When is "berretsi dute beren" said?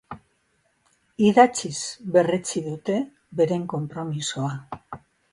2.15-3.67